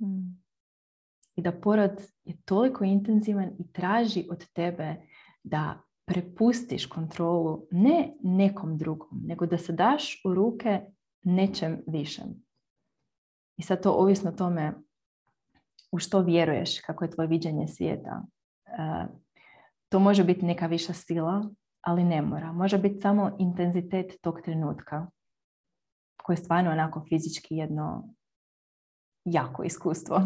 [0.00, 0.42] Mm.
[1.36, 4.96] I da porod je toliko intenzivan i traži od tebe
[5.42, 10.80] da prepustiš kontrolu ne nekom drugom, nego da se daš u ruke
[11.22, 12.26] nečem višem.
[13.56, 14.74] I sad to ovisno tome
[15.92, 18.22] u što vjeruješ, kako je tvoje viđenje svijeta.
[18.66, 19.06] E,
[19.88, 22.52] to može biti neka viša sila, ali ne mora.
[22.52, 25.06] Može biti samo intenzitet tog trenutka
[26.28, 28.14] koje je stvarno onako fizički jedno
[29.24, 30.18] jako iskustvo.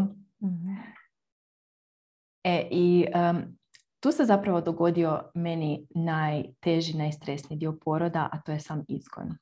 [0.43, 0.77] mm
[2.45, 3.07] E, I
[4.01, 9.37] tu se zapravo dogodio meni najteži, najstresniji dio poroda, a to je sam izgon.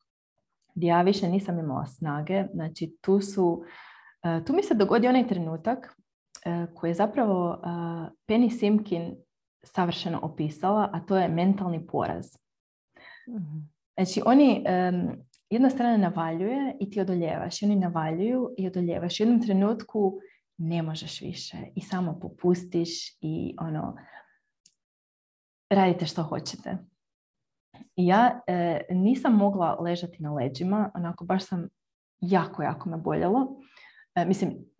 [0.74, 2.44] Gdje ja više nisam imala snage.
[2.54, 3.64] Znači, tu su,
[4.22, 5.96] e, tu mi se dogodio onaj trenutak
[6.44, 7.66] E, koji je zapravo e,
[8.28, 9.16] Penny Simkin
[9.62, 12.26] savršeno opisala, a to je mentalni poraz.
[13.28, 13.58] Mhm.
[13.96, 14.64] Znači, oni
[15.50, 17.62] jedna strana navaljuje i ti odoljevaš.
[17.62, 19.20] I oni navaljuju i odoljevaš.
[19.20, 20.18] U jednom trenutku
[20.58, 23.96] ne možeš više i samo popustiš i ono,
[25.70, 26.76] radite što hoćete.
[27.96, 31.68] Ja e, nisam mogla ležati na leđima, onako baš sam
[32.20, 33.60] jako, jako me boljelo.
[34.26, 34.70] mislim,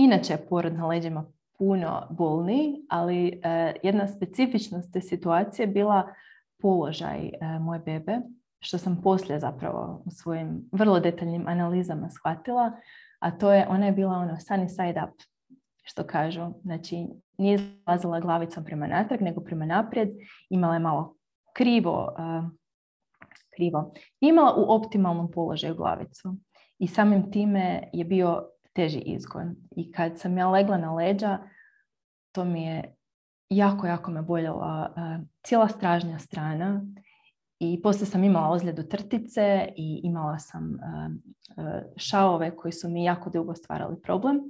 [0.00, 1.24] Inače je porod na leđima
[1.58, 6.14] puno bolniji, ali uh, jedna specifičnost te situacije bila
[6.62, 8.18] položaj uh, moje bebe
[8.60, 12.72] što sam poslije zapravo u svojim vrlo detaljnim analizama shvatila,
[13.18, 15.22] a to je, ona je bila ono sunny side up,
[15.82, 16.46] što kažu.
[16.62, 17.06] Znači,
[17.38, 20.08] nije izlazila glavicom prema natrag, nego prema naprijed.
[20.50, 21.16] Imala je malo
[21.56, 22.14] krivo,
[23.56, 23.92] krivo.
[24.20, 26.36] Imala u optimalnom položaju glavicu.
[26.78, 29.56] I samim time je bio teži izgon.
[29.76, 31.38] I kad sam ja legla na leđa,
[32.32, 32.94] to mi je
[33.48, 34.94] jako, jako me boljela
[35.42, 36.82] cijela stražnja strana.
[37.62, 40.78] I poslije sam imala ozljedu trtice i imala sam
[41.96, 44.40] šaove koji su mi jako dugo stvarali problem.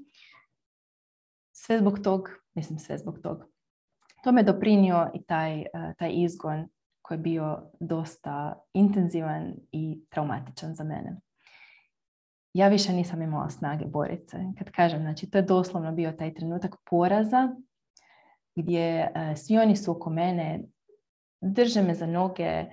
[1.53, 3.45] Sve zbog tog, mislim sve zbog tog.
[4.25, 5.65] To me doprinio i taj,
[5.99, 6.69] taj izgon
[7.03, 11.17] koji je bio dosta intenzivan i traumatičan za mene.
[12.55, 14.45] Ja više nisam imala snage boriti se.
[14.59, 17.49] Kad kažem, znači to je doslovno bio taj trenutak poraza
[18.57, 20.61] gdje svi oni su oko mene,
[21.41, 22.65] drže me za noge,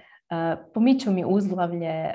[0.73, 2.11] pomiču mi uzglavlje,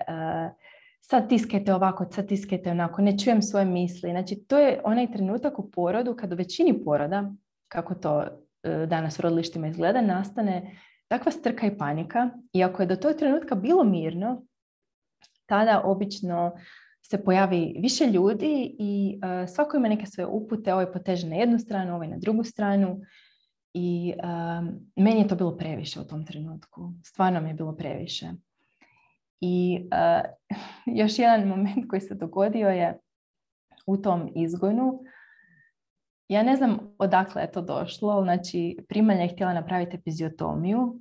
[1.00, 4.10] sad tiskajte ovako, sad tiskajte onako, ne čujem svoje misli.
[4.10, 7.32] Znači, to je onaj trenutak u porodu kad u većini poroda,
[7.68, 10.76] kako to e, danas u rodilištima izgleda, nastane
[11.08, 12.30] takva strka i panika.
[12.52, 14.42] I ako je do tog trenutka bilo mirno,
[15.46, 16.52] tada obično
[17.02, 19.20] se pojavi više ljudi i
[19.54, 23.00] svako ima neke svoje upute, ovaj poteže na jednu stranu, ovaj na drugu stranu.
[23.74, 24.14] I
[24.96, 26.92] meni je to bilo previše u tom trenutku.
[27.04, 28.26] Stvarno mi je bilo previše.
[29.40, 30.56] I uh,
[31.00, 32.98] još jedan moment koji se dogodio je
[33.86, 35.02] u tom izgonu.
[36.28, 38.22] Ja ne znam odakle je to došlo.
[38.22, 41.00] Znači, primalja je htjela napraviti epiziotomiju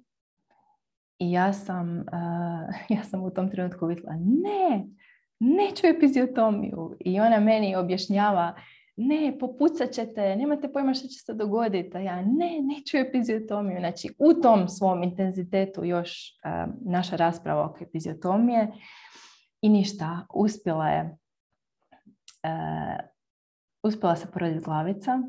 [1.20, 4.86] i ja sam, uh, ja sam u tom trenutku vidjela ne,
[5.40, 6.96] neću epiziotomiju.
[7.00, 8.56] I ona meni objašnjava
[9.08, 11.98] ne, popucat ćete, nemate pojma što će se dogoditi.
[11.98, 13.80] A ja, ne, neću epiziotomiju.
[13.80, 16.40] Znači, u tom svom intenzitetu još
[16.82, 18.72] naša rasprava oko epiziotomije
[19.62, 21.18] i ništa, uspjela je
[22.44, 23.12] uh,
[23.84, 25.22] uspjela se poroditi glavica.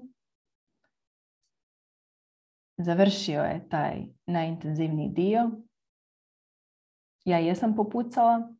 [2.76, 5.50] Završio je taj najintenzivniji dio.
[7.24, 8.52] Ja jesam popucala.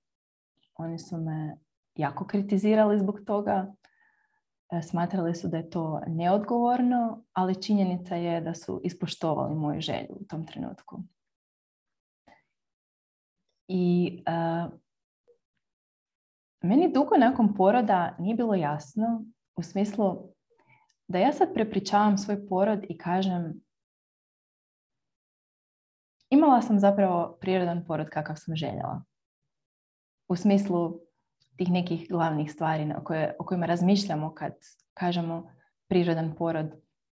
[0.74, 1.56] Oni su me
[1.94, 3.74] jako kritizirali zbog toga.
[4.72, 10.16] E, smatrali su da je to neodgovorno, ali činjenica je da su ispoštovali moju želju
[10.20, 11.02] u tom trenutku.
[13.68, 14.72] I uh,
[16.62, 19.24] meni dugo nakon poroda nije bilo jasno
[19.56, 20.32] u smislu
[21.08, 23.62] da ja sad prepričavam svoj porod i kažem
[26.30, 29.04] imala sam zapravo prirodan porod kakav sam željela.
[30.28, 31.00] U smislu
[31.56, 34.52] tih nekih glavnih stvari na koje, o kojima razmišljamo kad
[34.94, 35.50] kažemo
[35.88, 36.66] prirodan porod.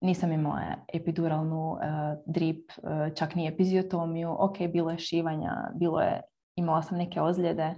[0.01, 1.79] Nisam imala epiduralnu uh,
[2.27, 4.37] drip, uh, čak ni epiziotomiju.
[4.39, 6.21] Ok, bilo je šivanja, bilo je,
[6.57, 7.75] imala sam neke ozljede,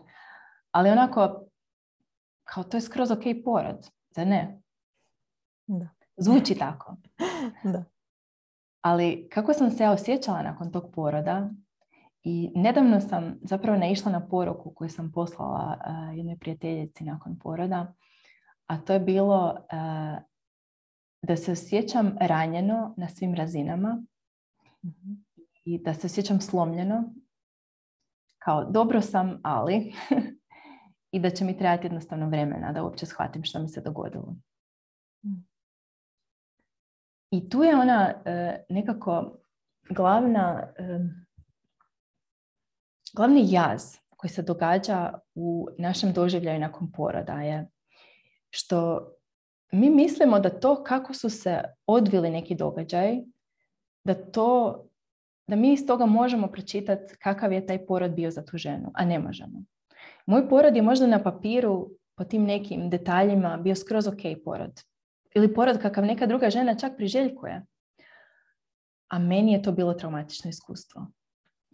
[0.70, 1.44] ali onako,
[2.44, 4.60] kao to je skroz ok porod, da ne?
[5.66, 5.88] Da.
[6.16, 6.96] Zvuči tako.
[7.72, 7.84] da.
[8.80, 11.50] Ali kako sam se ja osjećala nakon tog poroda,
[12.28, 17.94] i nedavno sam zapravo naišla na poruku koju sam poslala uh, jednoj prijateljici nakon poroda,
[18.66, 20.18] a to je bilo uh,
[21.22, 24.02] da se osjećam ranjeno na svim razinama
[24.84, 25.12] mhm.
[25.64, 27.14] i da se osjećam slomljeno,
[28.38, 29.94] kao dobro sam, ali
[31.14, 34.36] i da će mi trebati jednostavno vremena da uopće shvatim što mi se dogodilo.
[35.26, 35.40] Mhm.
[37.30, 39.38] I tu je ona uh, nekako
[39.90, 40.72] glavna
[43.16, 47.68] Glavni jaz koji se događa u našem doživljaju nakon poroda je
[48.50, 49.08] što
[49.72, 53.16] mi mislimo da to kako su se odvili neki događaj,
[54.04, 54.82] da to
[55.46, 59.04] da mi iz toga možemo pročitati kakav je taj porod bio za tu ženu, a
[59.04, 59.62] ne možemo.
[60.26, 64.80] Moj porod je možda na papiru po tim nekim detaljima bio skroz ok porod.
[65.34, 67.62] Ili porod kakav neka druga žena čak priželjkuje.
[69.08, 71.06] A meni je to bilo traumatično iskustvo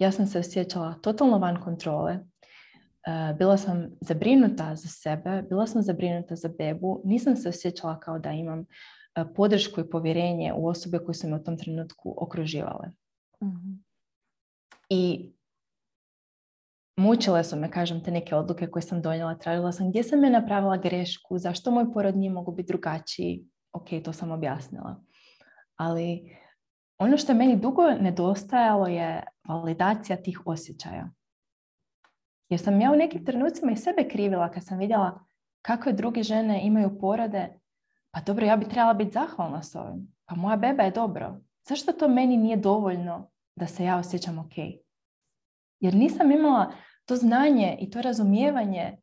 [0.02, 2.12] ja sam se osjećala totalno van kontrole.
[2.14, 8.18] Uh, bila sam zabrinuta za sebe, bila sam zabrinuta za bebu, nisam se osjećala kao
[8.18, 8.66] da imam uh,
[9.34, 12.88] podršku i povjerenje u osobe koje su me u tom trenutku okruživale.
[13.42, 13.82] mm
[14.90, 15.32] I
[16.96, 19.34] mučile su me, kažem, te neke odluke koje sam donijela.
[19.34, 23.44] Tražila sam gdje sam je napravila grešku, zašto moj porod nije mogu biti drugačiji.
[23.72, 25.02] Ok, to sam objasnila.
[25.76, 26.36] Ali
[27.02, 31.10] ono što je meni dugo nedostajalo je validacija tih osjećaja.
[32.48, 35.24] Jer sam ja u nekim trenucima i sebe krivila kad sam vidjela
[35.62, 37.60] kakve druge žene imaju porode.
[38.10, 40.14] Pa dobro, ja bi trebala biti zahvalna s ovim.
[40.26, 41.40] Pa moja beba je dobro.
[41.68, 44.52] Zašto to meni nije dovoljno da se ja osjećam ok?
[45.80, 46.72] Jer nisam imala
[47.06, 48.96] to znanje i to razumijevanje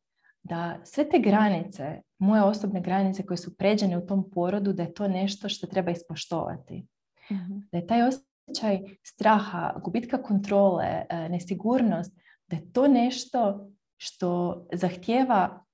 [0.43, 4.93] da sve te granice, moje osobne granice koje su pređene u tom porodu, da je
[4.93, 6.87] to nešto što treba ispoštovati.
[7.31, 7.59] Mhm.
[7.71, 12.13] Da je taj osjećaj straha, gubitka kontrole, e, nesigurnost,
[12.47, 15.65] da je to nešto što zahtjeva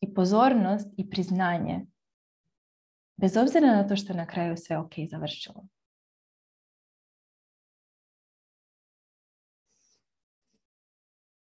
[0.00, 1.86] i pozornost i priznanje.
[3.16, 5.66] Bez obzira na to što je na kraju sve ok završilo.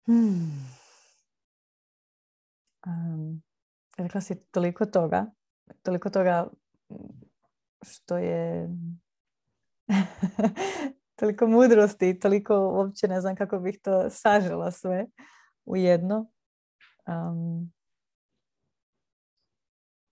[0.06, 0.78] Hmm.
[2.86, 3.44] Um,
[3.98, 5.26] rekla si toliko toga,
[5.84, 6.48] toliko toga
[7.82, 8.70] što je
[11.20, 15.06] toliko mudrosti, toliko uopće ne znam kako bih to sažela sve
[15.66, 16.32] u jedno.
[17.08, 17.72] Um,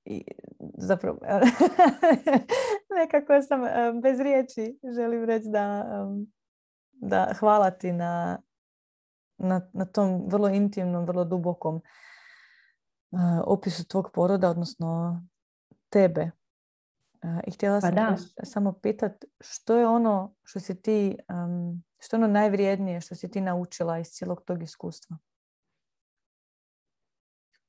[0.06, 0.26] i
[0.78, 1.20] zapravo
[3.00, 3.62] nekako sam
[4.02, 5.86] bez riječi želim reći da,
[6.94, 8.42] da hvala ti na,
[9.38, 11.82] na, na tom vrlo intimnom, vrlo dubokom
[13.46, 15.22] opisu tvog poroda, odnosno
[15.90, 16.32] tebe.
[17.48, 21.18] I htjela pa sam samo pitat što je ono što si ti,
[22.00, 25.18] što je ono najvrijednije što si ti naučila iz cijelog tog iskustva?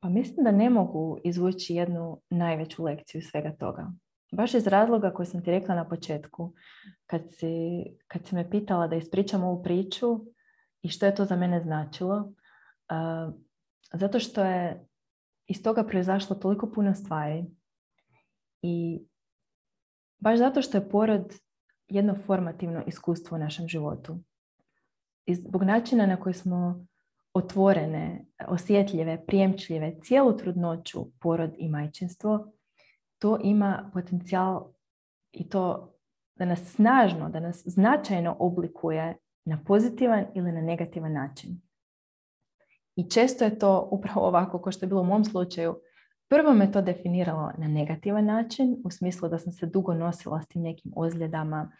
[0.01, 3.93] Pa mislim da ne mogu izvući jednu najveću lekciju svega toga.
[4.33, 6.53] Baš iz razloga koji sam ti rekla na početku,
[7.07, 10.27] kad si, kad si me pitala da ispričam ovu priču
[10.83, 12.33] i što je to za mene značilo,
[13.93, 14.87] zato što je
[15.47, 17.45] iz toga proizašlo toliko puno stvari
[18.63, 19.05] i
[20.19, 21.35] baš zato što je porod
[21.89, 24.19] jedno formativno iskustvo u našem životu.
[25.27, 26.87] I zbog načina na koji smo
[27.35, 32.53] otvorene, osjetljive, prijemčljive, cijelu trudnoću, porod i majčinstvo,
[33.19, 34.73] to ima potencijal
[35.33, 35.93] i to
[36.35, 41.61] da nas snažno, da nas značajno oblikuje na pozitivan ili na negativan način.
[42.97, 45.81] I često je to upravo ovako, kao što je bilo u mom slučaju,
[46.29, 50.47] prvo me to definiralo na negativan način, u smislu da sam se dugo nosila s
[50.47, 51.71] tim nekim ozljedama,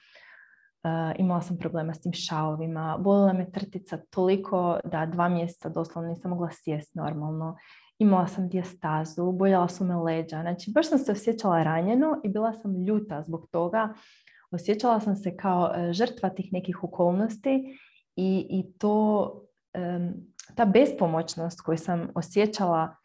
[0.85, 6.11] Uh, imala sam problema s tim šaovima, bolila me trtica toliko da dva mjeseca doslovno
[6.11, 7.57] nisam mogla sjesti normalno.
[7.99, 10.41] Imala sam dijastazu, boljala su me leđa.
[10.41, 13.95] Znači, baš sam se osjećala ranjeno i bila sam ljuta zbog toga.
[14.51, 17.79] Osjećala sam se kao e, žrtva tih nekih okolnosti
[18.17, 19.43] i, i to,
[20.55, 22.97] ta bespomoćnost koju sam osjećala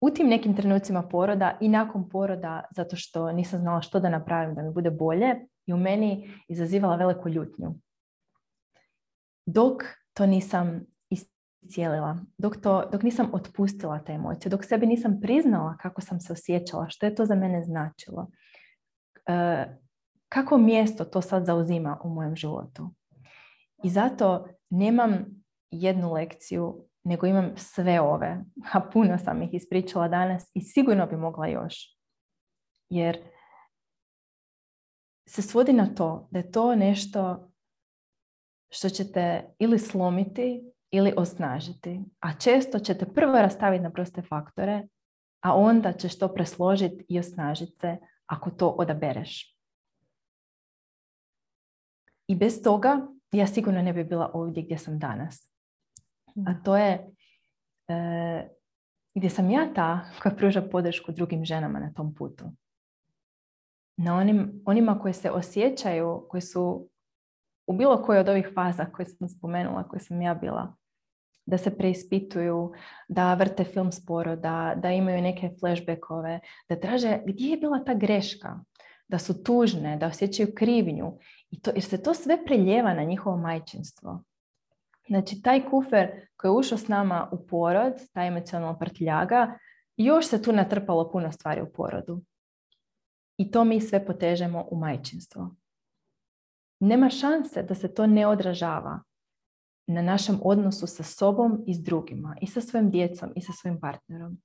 [0.00, 4.54] u tim nekim trenucima poroda i nakon poroda zato što nisam znala što da napravim
[4.54, 5.34] da mi bude bolje
[5.66, 7.74] i u meni izazivala veliku ljutnju.
[9.46, 9.82] Dok
[10.14, 10.80] to nisam
[11.10, 16.32] iscijelila, dok, to, dok nisam otpustila te emocije, dok sebi nisam priznala kako sam se
[16.32, 18.30] osjećala, što je to za mene značilo,
[19.26, 19.64] e,
[20.28, 22.90] kako mjesto to sad zauzima u mojem životu.
[23.82, 25.24] I zato nemam
[25.70, 31.16] jednu lekciju, nego imam sve ove, a puno sam ih ispričala danas i sigurno bi
[31.16, 31.98] mogla još.
[32.90, 33.18] Jer
[35.28, 37.50] se svodi na to da je to nešto
[38.70, 42.00] što ćete ili slomiti ili osnažiti.
[42.20, 44.88] A često ćete prvo rastaviti na proste faktore,
[45.40, 47.96] a onda ćeš to presložiti i osnažiti se
[48.26, 49.56] ako to odabereš.
[52.26, 55.47] I bez toga ja sigurno ne bi bila ovdje gdje sam danas.
[56.46, 57.06] A to je
[57.88, 58.48] e,
[59.14, 62.44] gdje sam ja ta koja pruža podršku drugim ženama na tom putu
[63.98, 66.88] na onim, onima koji se osjećaju, koji su
[67.66, 70.74] u bilo kojoj od ovih faza koje sam spomenula, koje sam ja bila,
[71.46, 72.72] da se preispituju,
[73.08, 77.94] da vrte film sporo, da, da imaju neke flashbackove, da traže gdje je bila ta
[77.94, 78.60] greška,
[79.08, 81.18] da su tužne, da osjećaju krivnju.
[81.50, 84.22] I to, jer se to sve preljeva na njihovo majčinstvo.
[85.08, 89.58] Znači, taj kufer koji je ušao s nama u porod, taj emocionalna prtljaga,
[89.96, 92.22] još se tu natrpalo puno stvari u porodu.
[93.36, 95.56] I to mi sve potežemo u majčinstvo.
[96.80, 99.00] Nema šanse da se to ne odražava
[99.86, 103.80] na našem odnosu sa sobom i s drugima, i sa svojim djecom, i sa svojim
[103.80, 104.38] partnerom.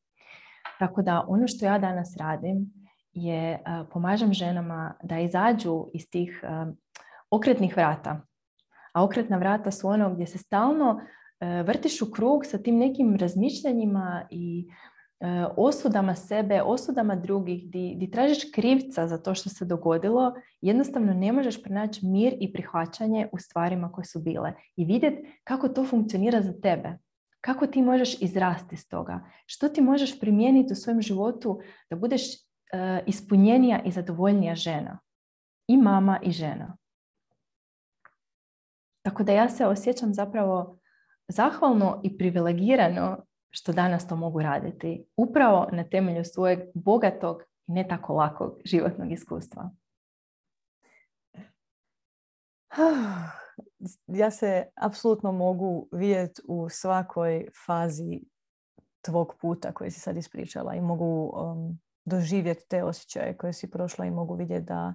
[0.79, 2.73] Tako da ono što ja danas radim
[3.11, 6.43] je pomažem ženama da izađu iz tih
[7.29, 8.21] okretnih vrata.
[8.93, 11.01] A okretna vrata su ono gdje se stalno
[11.65, 14.67] vrtiš u krug sa tim nekim razmišljanjima i
[15.23, 21.13] E, osudama sebe, osudama drugih, di, di tražiš krivca za to što se dogodilo, jednostavno
[21.13, 25.85] ne možeš pronaći mir i prihvaćanje u stvarima koje su bile i vidjeti kako to
[25.85, 26.97] funkcionira za tebe.
[27.41, 29.19] Kako ti možeš izrasti iz toga?
[29.45, 34.99] Što ti možeš primijeniti u svojem životu da budeš uh, ispunjenija i zadovoljnija žena?
[35.67, 36.77] I mama i žena.
[39.03, 40.79] Tako da ja se osjećam zapravo
[41.27, 45.05] zahvalno i privilegirano što danas to mogu raditi.
[45.17, 49.69] Upravo na temelju svojeg bogatog i ne tako lakog životnog iskustva.
[54.07, 58.21] Ja se apsolutno mogu vidjeti u svakoj fazi
[59.01, 64.05] tvog puta koji si sad ispričala i mogu um, doživjeti te osjećaje koje si prošla
[64.05, 64.93] i mogu vidjeti da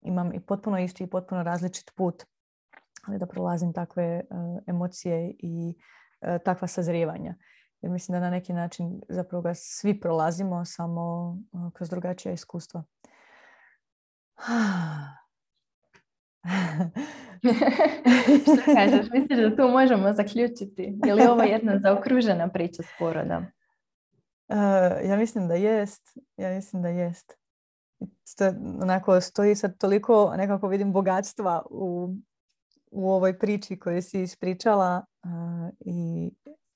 [0.00, 2.24] imam i potpuno isti i potpuno različit put,
[3.18, 5.74] da prolazim takve uh, emocije i
[6.20, 7.34] uh, takva sazrijevanja.
[7.80, 12.84] Jer mislim da na neki način zapravo ga svi prolazimo samo uh, kroz drugačija iskustva.
[18.42, 19.10] Što kažeš?
[19.12, 20.98] Misliš da tu možemo zaključiti?
[21.04, 23.42] Je li ovo jedna zaokružena priča s poroda?
[25.04, 26.18] ja mislim da jest.
[26.36, 27.38] Ja mislim da jest.
[28.24, 28.44] Sto,
[28.82, 32.14] onako stoji sad toliko nekako vidim bogatstva u,
[32.90, 35.04] u ovoj priči koju si ispričala
[35.80, 36.30] i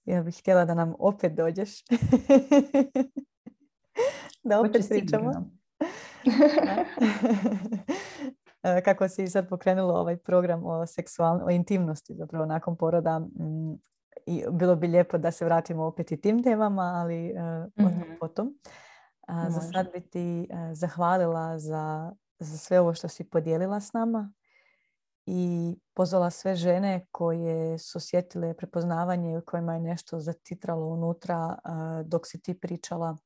[0.04, 1.70] ja bih htjela da nam opet dođeš.
[4.48, 5.32] da opet pričamo.
[8.84, 13.72] Kako si sad pokrenula ovaj program o, seksual, o intimnosti zapravo nakon poroda mm,
[14.26, 18.16] i bilo bi lijepo da se vratimo opet i tim temama, ali uh, mm-hmm.
[18.20, 18.58] potom.
[19.48, 24.32] za sad bi ti zahvalila za, za sve ovo što si podijelila s nama
[25.26, 31.58] i pozvala sve žene koje su osjetile prepoznavanje u kojima je nešto zatitralo unutra
[32.04, 33.16] dok si ti pričala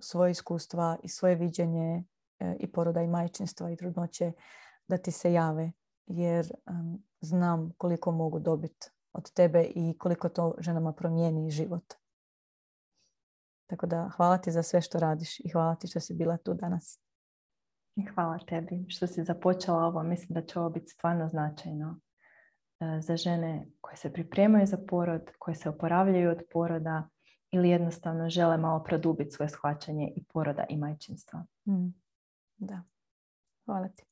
[0.00, 2.04] svoje iskustva i svoje viđenje
[2.38, 4.32] e, i poroda i majčinstva i trudnoće
[4.88, 5.72] da ti se jave
[6.06, 6.52] jer
[7.20, 11.94] znam koliko mogu dobiti od tebe i koliko to ženama promijeni život.
[13.66, 16.54] Tako da hvala ti za sve što radiš i hvala ti što si bila tu
[16.54, 17.00] danas.
[18.14, 20.02] Hvala tebi što si započela ovo.
[20.02, 22.00] Mislim da će ovo biti stvarno značajno
[22.80, 27.08] e, za žene koje se pripremaju za porod, koje se oporavljaju od poroda
[27.50, 31.44] ili jednostavno žele malo produbiti svoje shvaćanje i poroda i majčinstva.
[31.64, 31.94] Mm.
[32.56, 32.82] Da.
[33.64, 34.04] Hvala ti.